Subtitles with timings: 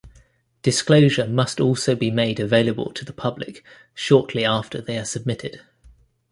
[0.63, 3.63] Disclosure must also be made available to the public
[3.93, 5.61] shortly after they are submitted.